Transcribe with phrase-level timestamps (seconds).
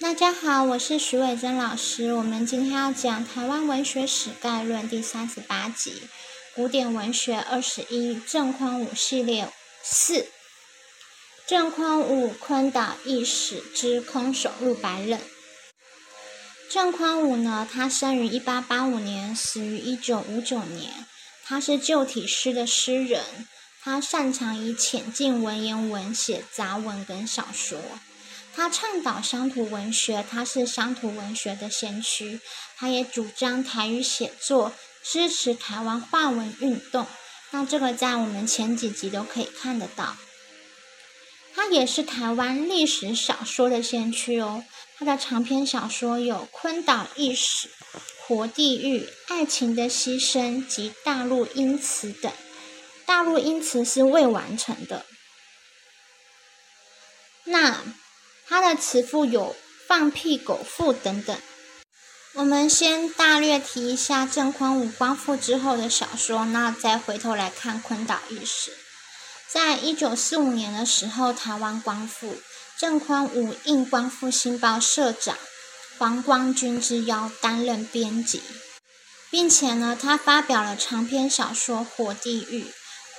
[0.00, 2.12] 大家好，我是徐伟珍老师。
[2.14, 5.92] 我们今天要讲《台湾文学史概论》第三十八集
[6.54, 9.48] 《古典文学二十一郑宽武系列
[9.82, 10.26] 四
[11.46, 15.18] 郑宽武坤岛一史之空手入白刃》。
[16.68, 21.06] 郑宽武呢，他生于一八八五年，死于一九五九年。
[21.44, 23.22] 他是旧体诗的诗人，
[23.80, 27.78] 他擅长以浅近文言文写杂文跟小说。
[28.56, 32.40] 他倡导乡土文学，他是乡土文学的先驱。
[32.76, 37.06] 他也主张台语写作，支持台湾话文运动。
[37.50, 40.16] 那这个在我们前几集都可以看得到。
[41.54, 44.64] 他也是台湾历史小说的先驱哦。
[44.96, 47.68] 他的长篇小说有《昆岛异史》
[48.26, 52.32] 《活地狱》《爱情的牺牲》及《大陆音词》等。
[53.04, 55.04] 大陆音词是未完成的。
[57.44, 57.82] 那。
[58.46, 59.56] 他的词赋有
[59.88, 61.36] “放屁狗赋”等等。
[62.34, 68.72] 我们先大略提一下郑宽武光复之后的小说，那再回头来看昆岛驿史。
[69.48, 72.38] 在一九四五年的时候，台湾光复，
[72.76, 75.38] 郑宽武应光复新报社长
[75.96, 78.42] 黄光军之邀，担任编辑，
[79.30, 82.64] 并且呢，他发表了长篇小说《活地狱》。《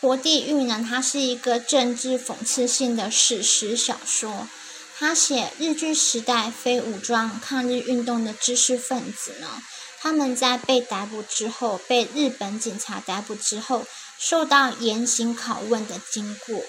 [0.01, 4.49] 活地狱》呢，它是一个政治讽刺性的史实小说。
[4.97, 9.61] 他写日据时代非武装抗日运动的知识分子呢，
[9.99, 13.85] 他们在被逮捕之后，被日本警察逮捕之后，
[14.17, 16.63] 受到严刑拷问的经过。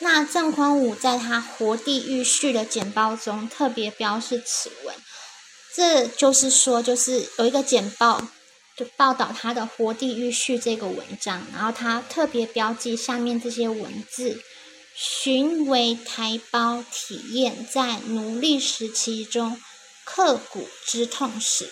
[0.00, 4.94] 那郑宽武在他《活地狱序》的简报中特别标示此文，
[5.72, 8.26] 这就是说，就是有一个简报
[8.76, 14.42] 就报道他的《活地狱序》这个文章，然后他特别标记下面这些文字。
[14.98, 19.60] 寻为台胞体验在奴隶时期中
[20.04, 21.70] 刻骨之痛史，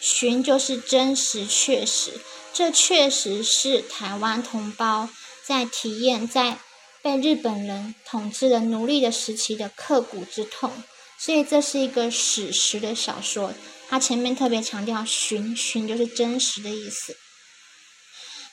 [0.00, 2.12] 寻就是真实确实，
[2.54, 5.10] 这确实是台湾同胞
[5.44, 6.58] 在体验在
[7.02, 10.72] 被日本人统治的奴隶的时期的刻骨之痛，
[11.18, 13.52] 所以这是一个史实的小说。
[13.90, 17.14] 它前面特别强调寻，寻就是真实的意思。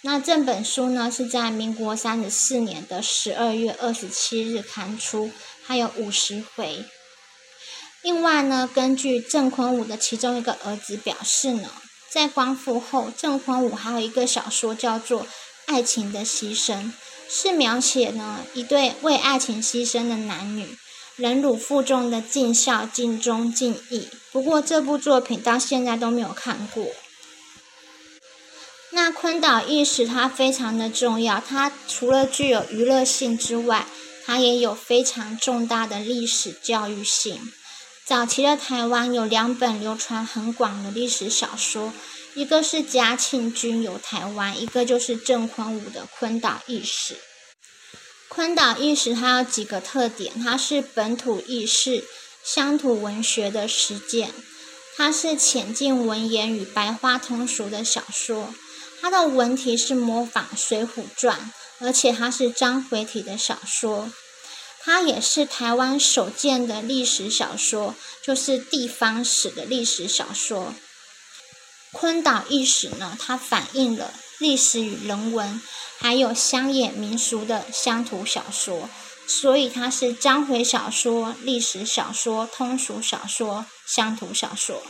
[0.03, 5.29] 那这本书呢，是在民国三十四年的十二月二十七日刊出，
[5.63, 6.85] 还有五十回。
[8.01, 11.69] 另外呢，根据郑坤武的其中一个儿子表示呢，
[12.09, 15.21] 在光复后，郑坤武还有一个小说叫做
[15.67, 16.77] 《爱情的牺牲》，
[17.29, 20.75] 是描写呢一对为爱情牺牲的男女，
[21.15, 24.09] 忍辱负重的尽孝、尽忠、尽义。
[24.31, 26.87] 不过这部作品到现在都没有看过。
[29.03, 33.87] 那昆岛意史它非常的重要，它除了具有娱乐性之外，
[34.23, 37.51] 它也有非常重大的历史教育性。
[38.05, 41.91] 早期的台湾有两本流传很广的历史小说，
[42.35, 47.15] 一个是嘉庆君游台湾，一个就是郑坤武的《昆岛意史》。
[48.29, 52.03] 昆岛意史它有几个特点，它是本土意识、
[52.43, 54.31] 乡土文学的实践，
[54.95, 58.53] 它是浅近文言与白话通俗的小说。
[59.01, 61.39] 它的文体是模仿《水浒传》，
[61.79, 64.11] 而且它是章回体的小说。
[64.83, 70.75] 它也是台湾首见的历史小说，就是地方史的历史小说。
[71.91, 75.59] 昆岛意史呢，它反映了历史与人文，
[75.97, 78.87] 还有乡野民俗的乡土小说，
[79.27, 84.83] 所以它是章回小说、历史小说、通俗小说、乡土小说。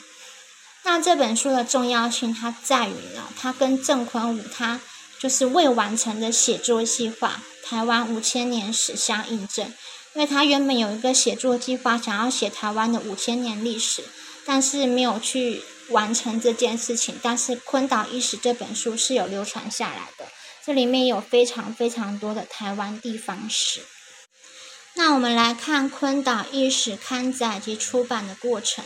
[0.84, 4.82] 那这本书的重要性，它在于呢，它跟郑坤武他
[5.20, 9.74] 就是未完成的写作计划《台湾五千年史》相印证。
[10.14, 14.04] 因为他原本有一个写作计划，想要写台湾的五千年历史，
[14.46, 17.18] 但是没有去完成这件事情。
[17.24, 20.26] 但是《昆岛伊史》这本书是有流传下来的，
[20.66, 23.80] 这里面有非常非常多的台湾地方史。
[24.96, 28.84] 那我们来看《昆岛伊史》刊载及出版的过程。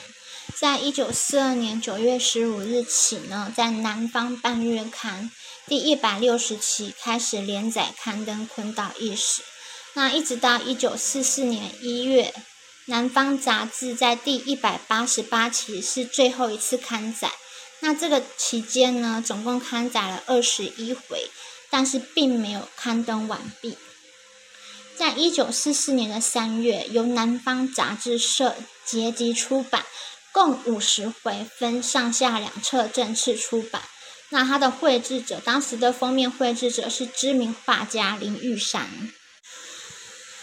[0.58, 5.30] 在一九四二年九月十五日起呢，在《南方半月刊》
[5.70, 9.42] 第一百六十期开始连载刊登《昆岛意史》，
[9.96, 12.34] 那一直到一九四四年一月，
[12.86, 17.30] 《南方》杂志在第一百八十八期是最后一次刊载。
[17.82, 21.30] 那这个期间呢，总共刊载了二十一回，
[21.70, 23.78] 但是并没有刊登完毕。
[24.96, 28.56] 在一九四四年的三月，由南方杂志社
[28.86, 29.84] 结集出版。
[30.36, 33.82] 共五十回，分上下两册正式出版。
[34.32, 39.14] 那它的绘制者，当时的封面绘制者是知名画家林玉山。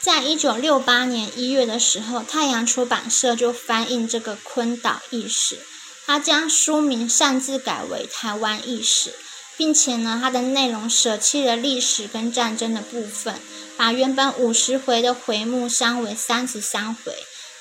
[0.01, 5.59] 在一九六八年一月的时候，太阳出版社就翻印这个昆岛轶史，
[6.07, 9.13] 他将书名擅自改为台湾轶史，
[9.59, 13.39] 并且呢，它的内容舍弃了历史跟战争的部分，
[13.77, 17.13] 把原本五十回的回目删为三十三回。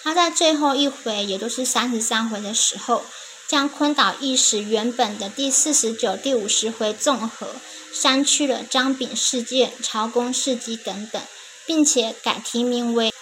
[0.03, 3.03] 他在最后一回，也就是三十三回的时候，
[3.47, 7.55] 将昆岛轶史原本的第四十九、第五十回综合
[7.93, 11.21] 删去了张炳事件、朝贡事迹等等。
[11.67, 13.09] 并且改题名为《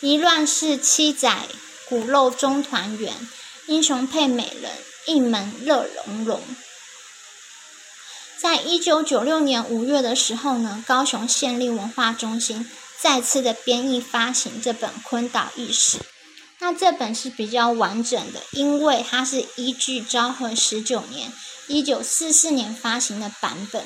[0.00, 1.46] 一乱世七载
[1.88, 3.14] 骨肉中团圆，
[3.66, 4.72] 英雄配美人，
[5.06, 6.40] 一门乐融融》。
[8.36, 12.68] 在一九九六年五月的时候呢，高雄县立文化中心
[13.00, 15.98] 再次的编译发行这本《昆岛轶史》。
[16.58, 21.32] 那这本是比较完整的，因为它是依据昭和十九年
[21.68, 23.84] 一九四四年发行的版本，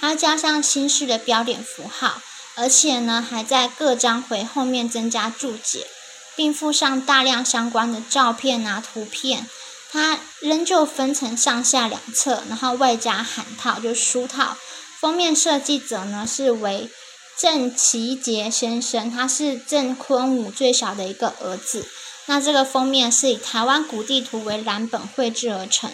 [0.00, 2.20] 它加上新式的标点符号。
[2.56, 5.88] 而且呢，还在各章回后面增加注解，
[6.36, 9.50] 并附上大量相关的照片啊、图片。
[9.90, 14.56] 它仍旧分成上下两册，然后外加函套，就书套。
[15.00, 16.88] 封面设计者呢是为
[17.36, 21.86] 郑其杰先生，他是郑坤武最小的一个儿子。
[22.26, 25.90] 那这个封面是以台湾古地图为蓝本绘制而成。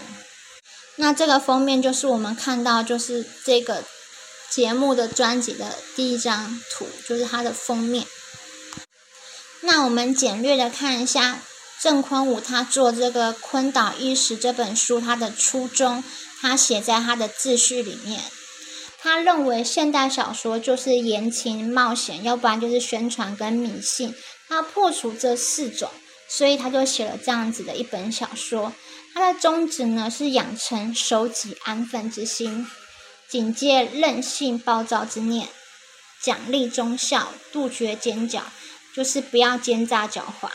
[0.97, 3.85] 那这个封面就是我们看到，就是这个。
[4.51, 8.05] 节目的专辑的第一张图就是它的封面。
[9.61, 11.41] 那我们简略的看一下
[11.81, 16.03] 郑坤武他做这个《昆岛意识》这本书他的初衷，
[16.41, 18.25] 他写在他的自序里面。
[19.03, 24.15] 他认为现代小说就是言情冒险，要不然就是宣传跟迷信。
[24.49, 25.91] 他破除这四种，
[26.29, 28.73] 所以他就写了这样子的一本小说。
[29.15, 32.67] 他的宗旨呢是养成守己安分之心。
[33.29, 35.49] 警戒任性暴躁之念，
[36.23, 38.43] 奖励忠孝，杜绝奸狡，
[38.95, 40.51] 就是不要奸诈狡猾，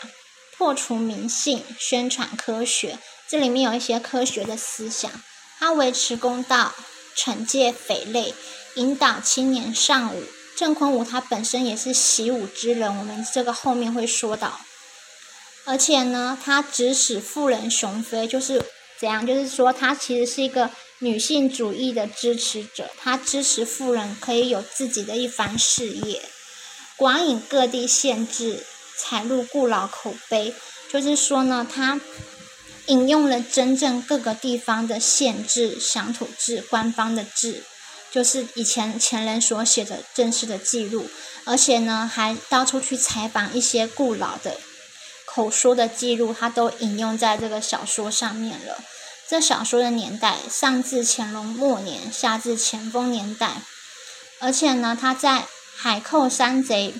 [0.58, 3.00] 破除迷信，宣传科学。
[3.28, 5.10] 这里面有一些科学的思想。
[5.58, 6.74] 他维持公道，
[7.16, 8.34] 惩戒匪类，
[8.76, 10.24] 引导青年上武。
[10.56, 14.60] 郑坤武他本身也是习武之人，我们这个后面会说到。
[15.66, 18.64] 而且呢，他指使妇人雄飞，就是
[19.00, 19.26] 怎样？
[19.26, 20.70] 就是说他其实是一个。
[21.00, 26.22] 女性主义的支持者，他支持妇人可以有自己的一番事业，
[26.96, 28.66] 广引各地县制，
[28.98, 30.56] 采录故老口碑。
[30.90, 32.00] 就是说呢，他
[32.88, 37.64] 引用了真正各个地方的县制、乡土制、官方的制，
[38.12, 41.10] 就是以前前人所写的正式的记录，
[41.46, 44.58] 而且呢，还到处去采访一些故老的
[45.26, 48.84] 口说的记录，他都引用在这个小说上面了。
[49.28, 53.56] 这小说的年代上至乾隆末年，下至咸丰年代，
[54.40, 55.46] 而且呢，他在
[55.76, 56.94] 海寇山贼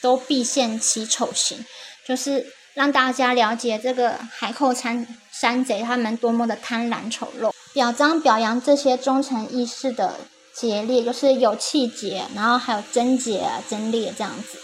[0.00, 1.66] 都必现其丑行，
[2.06, 5.06] 就是让大家了解这个海寇山
[5.42, 10.14] 山贼他们多么的贪婪丑陋，表彰表扬这些忠诚义士的
[10.54, 14.60] 节烈，就是有气节，然后还有贞洁啊、贞烈这样子。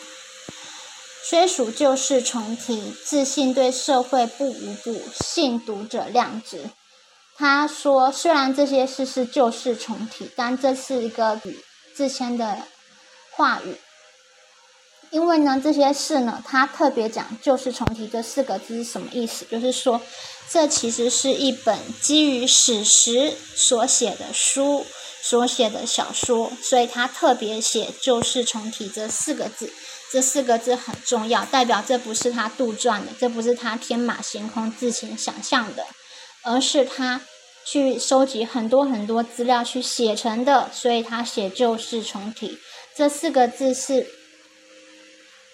[1.25, 6.71] 虽属旧事重提，自信对社会不无补，信读者谅之。
[7.37, 11.59] 他说：“虽然这些事是旧事重提，但这是一个语
[11.93, 12.57] 自谦的
[13.33, 13.75] 话语。
[15.11, 19.45] 因为呢，这些事呢，他特别讲‘旧事重提’这四个字是什么意思？
[19.47, 20.01] 就是说，
[20.50, 24.87] 这其实是一本基于史实所写的书，
[25.22, 29.72] 所写的小说，所以他特别写‘旧事重提’这四个字。
[30.11, 35.84] 这四个字很重要，代表这不是他杜撰的，这不是他天马行空自行想象的。”
[36.44, 37.20] 而是他
[37.67, 42.56] 去收集很多很多资料去写成的，所以他写旧事重提
[42.96, 44.06] 这四个字是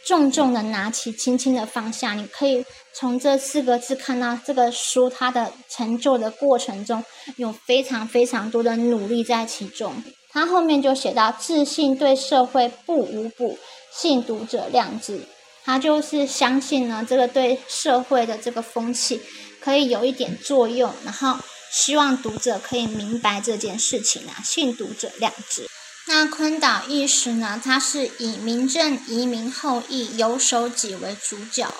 [0.07, 2.15] 重重的拿起，轻轻的放下。
[2.15, 7.05] 你可以从这四个字看到这个书它的成就的过程中
[7.37, 10.03] 有非常非常多的努力在其中。
[10.31, 13.59] 他后面就写到：自信对社会不无补，
[13.93, 15.21] 信读者量之。
[15.65, 19.21] 他就是相信呢，这个对社会的这个风气。
[19.61, 21.39] 可以有一点作用，然后
[21.73, 25.67] 希望读者可以明白这件事情啊，信读者量之。
[26.07, 31.73] 那坤岛轶史呢，它是以明正移民后裔游守己为主角，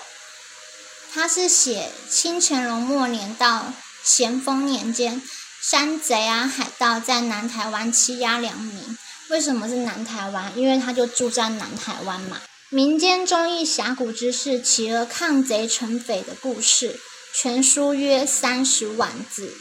[1.13, 3.71] 它是写清乾隆末年到
[4.03, 5.21] 咸丰年间，
[5.61, 8.97] 山贼啊海盗在南台湾欺压良民。
[9.29, 10.51] 为什么是南台湾？
[10.57, 12.41] 因为他就住在南台湾嘛。
[12.69, 16.99] 民间忠义侠骨之士，企鹅抗贼成匪的故事。
[17.33, 19.53] 全书约三十万字。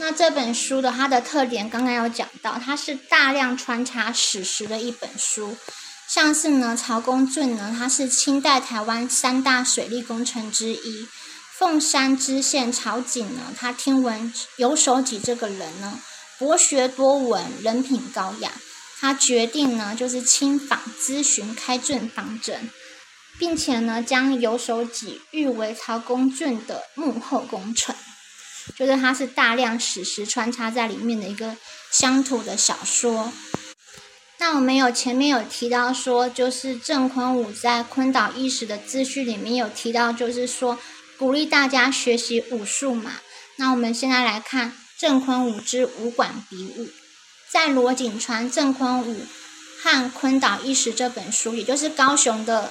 [0.00, 5.58] 那这本书的它的特点，刚刚有讲到，它是大量穿插史实的一本书。
[6.08, 11.06] 像是呢，曹公圳呢，他是清代台湾三大水利工程之一。
[11.58, 16.00] 凤山知县曹景呢，他听闻游守己这个人呢，
[16.38, 18.50] 博学多闻，人品高雅，
[18.98, 22.70] 他决定呢，就是亲访咨询开圳方针，
[23.38, 27.94] 并且呢，将游守己誉为曹公圳的幕后功臣，
[28.76, 31.56] 就是它是大量史实穿插在里面的一个
[31.90, 33.32] 乡土的小说。
[34.38, 40.78] 那我们有前面有提到说，就是郑坤武在昆岛意识的资讯里面有提到，就是说
[41.18, 43.12] 鼓励大家学习武术嘛。
[43.56, 46.88] 那我们现在来看郑坤武之武馆比武，
[47.50, 49.26] 在罗景川郑坤武
[49.82, 52.70] 和昆岛意识这本书，也就是高雄的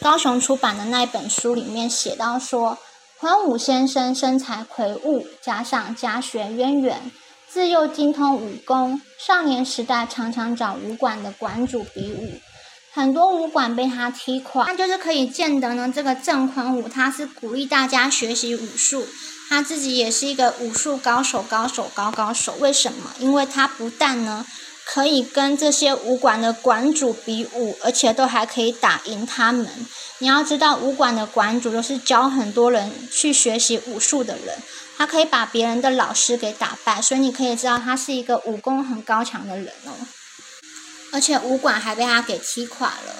[0.00, 2.76] 高雄出版的那一本书里面写到说，
[3.20, 7.10] 坤武先生身材魁梧，加上家学渊源。
[7.48, 12.38] 自幼精通武功，少年时代常常找武馆的馆主比武，
[12.92, 14.66] 很多武馆被他踢垮。
[14.66, 19.04] 那就是可以见得呢，这个郑坤武他是鼓励大家学习武术，
[19.48, 22.54] 他自己也是一个武术高手，高手高高手。
[22.60, 23.10] 为什么？
[23.18, 24.46] 因为他不但呢
[24.90, 29.68] 可以跟这些武馆的馆主比武，而且都还可以打赢他们。
[30.16, 34.56] 你要知道，武馆的馆主都是教很多人去学习武术的人。
[34.96, 39.92] 他可以把别人的老师给打败，所以你可以知道他是一个武功很高强的人哦。
[41.12, 43.14] 而且武馆还被他给踢垮了。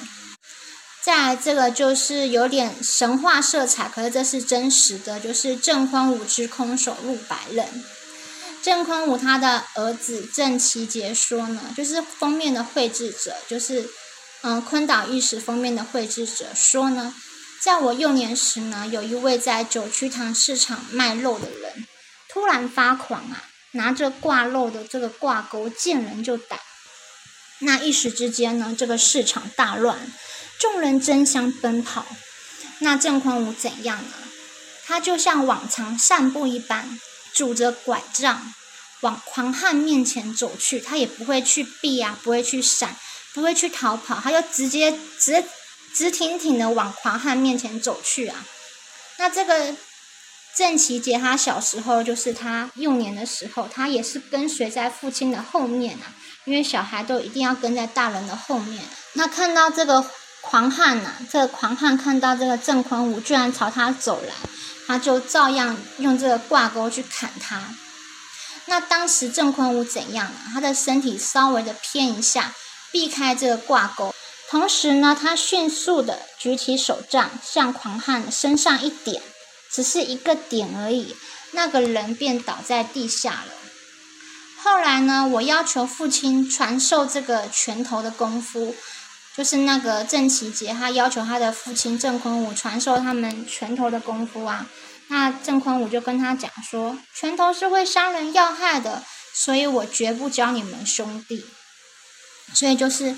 [1.05, 7.67] 再来这个就是有点神话色彩，可是这是真实的，就是正方五之空手入白刃。
[8.63, 13.89] 郑坤武他的儿子郑其杰说呢，就是封面的绘制者，就是
[14.43, 17.15] 嗯昆岛玉石封面的绘制者说呢。
[17.61, 21.87] 在我幼年时呢，有一位在九曲堂市场卖肉的人，
[22.29, 26.57] 突然发狂啊，拿着挂肉的这个挂钩，见人就打。
[27.59, 29.99] 那一时之间呢，这个市场大乱，
[30.61, 32.07] 众人争相奔跑。
[32.79, 34.15] 那郑匡武怎样呢？
[34.87, 37.01] 他就像往常散步一般，
[37.33, 38.53] 拄着拐杖
[39.01, 40.81] 往狂汉面前走去。
[40.81, 42.97] 他也不会去避啊，不会去闪，
[43.35, 45.45] 不会去逃跑，他就直接直。
[45.95, 48.45] 直挺挺的往狂汉面前走去啊！
[49.17, 49.75] 那这个
[50.55, 56.13] 郑其杰，他小时候就是他幼年的时候，他也是跟随在父亲的后面啊，
[56.45, 58.85] 因为小孩都一定要跟在大人的后面。
[59.15, 60.05] 那看到这个
[60.43, 64.35] 狂汉呐，这个狂汉看到这个郑坤武居然朝他走来，
[64.89, 67.63] 他就照样用这个挂钩去砍他。
[68.65, 70.51] 那当时郑坤武怎样啊？
[70.53, 72.55] 他的身体稍微的偏一下，
[72.91, 74.15] 避开这个挂钩。
[74.51, 79.23] 同时呢，他迅速的举起手杖，向狂汉身上一点，
[79.71, 81.15] 只是一个点而已，
[81.53, 83.53] 那个人便倒在地下了。
[84.63, 88.75] 后来呢，我要求父亲传授这个拳头的功夫，
[89.39, 94.67] 就是那个郑其杰，他要求他的父亲郑坤武传授他们拳头的功夫啊。
[95.07, 101.47] 那郑坤武就跟他讲说，拳头是会伤人要害的，所以我绝不教你们兄弟。
[102.53, 103.17] 所以就是。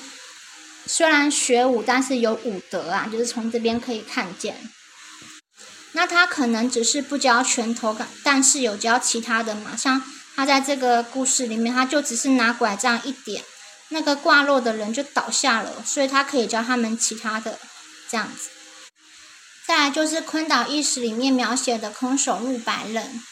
[0.86, 4.56] 虽然学武，但是有武德啊，就是从这边可以看见。
[5.92, 9.76] 那他可能只是不教拳头，但是有教其他的嘛。
[9.76, 10.02] 像
[10.34, 13.44] 他在这个故事里面，他就只是拿拐杖一点，
[13.90, 17.58] 那个挂落的人就倒下了，所以他可以教他们其他的
[18.08, 18.48] 这样子。
[19.66, 23.22] 再来就是昆岛意识里面描写的空手入白刃，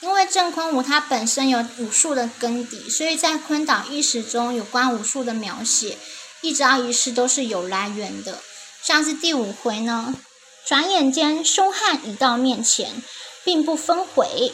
[0.00, 5.98] 因为郑坤武他本身有武术的根底，所以在昆岛意识中有关武术的描写。
[6.40, 8.42] 一招一式都是有来源的，
[8.82, 10.14] 像是第五回呢，
[10.66, 13.02] 转眼间凶悍已到面前，
[13.42, 14.52] 并不分悔，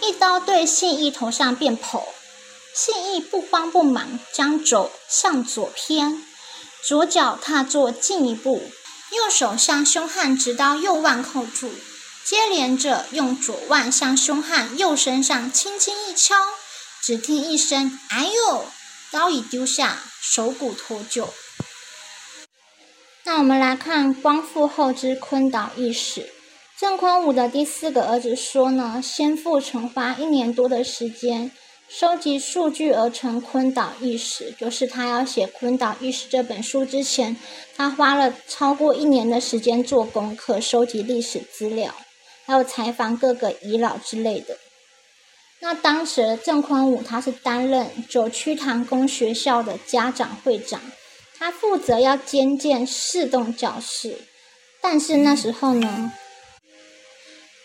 [0.00, 2.04] 一刀对信义头上便剖。
[2.74, 6.22] 信义不慌不忙，将肘向左偏，
[6.82, 8.70] 左脚踏坐进一步，
[9.10, 11.70] 右手向凶悍直刀右腕扣住，
[12.24, 16.34] 接连着用左腕向凶悍右身上轻轻一敲，
[17.02, 18.64] 只听一声“哎呦”。
[19.12, 21.28] 刀已丢下，手骨脱臼。
[23.24, 26.32] 那我们来看光复后之昆岛意史。
[26.80, 31.52] 郑坤武的第四个儿子说呢，先父曾花一年多的时间
[31.94, 37.36] 收集数据而成昆岛意识，就是他要写昆岛意识这本书之前，
[37.76, 41.94] 他花了超过一年的时间做功课，收集历史资料，
[42.46, 44.56] 还有采访各个遗老之类的。
[45.60, 50.80] 那当时郑坤武他是担任九曲堂公学校的家长会长，
[51.38, 54.16] 他负责要兼建四栋教室，
[54.80, 56.10] 但是那时候呢，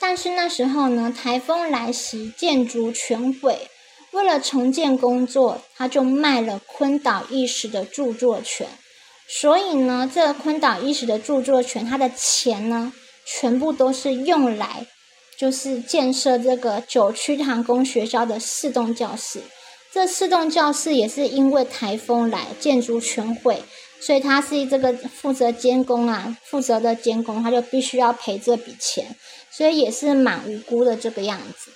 [0.02, 3.70] 但是那时候呢，台风来袭，建筑全毁。
[4.12, 8.68] 为了重建工作，他就卖了昆岛意识的著作权。
[9.28, 12.94] 所以呢，这昆岛意识的著作权，他的钱呢，
[13.26, 14.88] 全部都是用来，
[15.38, 19.42] 就是建设这个九曲堂宫学校的四栋教室。
[19.92, 23.62] 这四栋教室也是因为台风来，建筑全毁，
[24.00, 29.16] 所以他是这个负责监工啊，负责的监工，他就必须要赔这笔钱，
[29.52, 31.72] 所以也是蛮无辜的这个样子。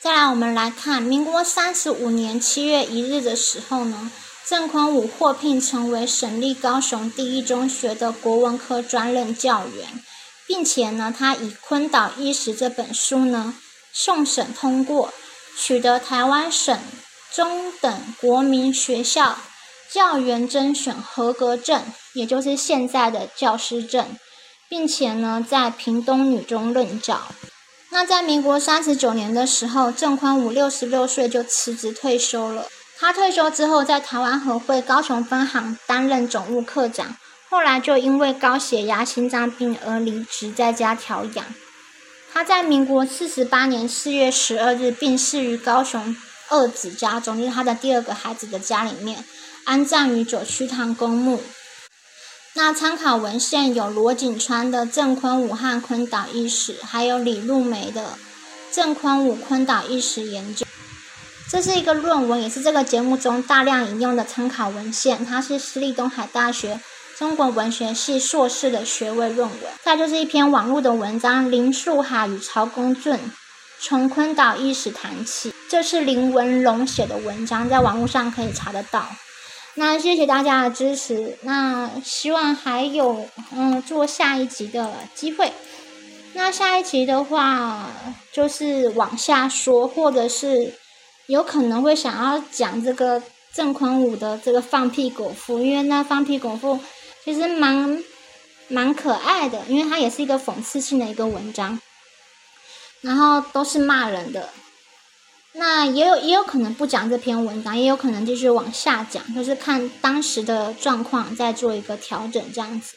[0.00, 4.12] 再来，我们来看民国三十五年七月一日的时候呢，
[4.46, 10.04] 郑坤武获聘成为省立高雄第一中学的国文科专任教员，
[10.46, 13.54] 并且呢，他以《坤岛一史》这本书呢，
[13.92, 15.12] 送审通过，
[15.56, 16.78] 取得台湾省。
[17.34, 19.38] 中等国民学校
[19.92, 24.16] 教员甄选合格证，也就是现在的教师证，
[24.68, 27.20] 并且呢，在屏东女中任教。
[27.90, 32.66] 那在民国三十九年的时候，郑宽武六十六岁就辞职退休了。
[32.98, 37.16] 他退休之后，在台湾和会高雄分行担任总务科长，
[37.48, 41.44] 后来就因为高血压、心脏病而离职，在家调养。
[42.32, 46.14] 他在民国四十八年四月十二日病逝于高雄。
[46.50, 49.22] 二子家中，就是他的第二个孩子的家里面，
[49.64, 51.42] 安葬于九曲堂公墓。
[52.58, 58.02] 那参考文献有罗景川的《郑坤武汉昆岛医史》，还有李露梅的
[58.72, 60.66] 《郑坤武昆岛医史研究》。
[61.48, 65.24] 这是一个论文，也是这个节目中大量引用的参考文献。
[65.24, 66.80] 它是私立东海大学
[67.16, 69.60] 中国文学系硕士的学位论文。
[69.84, 73.16] 再就是一篇网络的文章，林树海与曹公俊。
[73.78, 79.06] 从昆岛意史谈起，这是林文龙写的文章，在网络上可以查得到。
[79.78, 85.52] 那谢谢大家的支持，那希望还有嗯做下一集的机会。
[86.32, 87.88] 那下一集的话，
[88.32, 90.74] 就是往下说，或者是
[91.28, 93.22] 有可能会想要讲这个
[93.54, 96.80] 郑坤武的这个放屁狗夫，因为那放屁狗夫
[97.24, 98.02] 其实蛮
[98.66, 101.80] 蛮可爱的，因为它也是一个讽刺性的一个文章。
[103.00, 104.48] 然后都是骂人的，
[105.58, 112.94] 那也有也有可能不讲这篇文章，也有可能就是往下讲，就是看当时的状况再做一个调整这样子。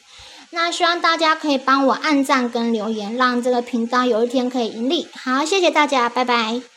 [0.50, 5.08] 那希望大家可以帮我按赞跟留言，让这个频道有一天可以盈利。
[5.12, 6.71] 好，谢谢大家，拜拜。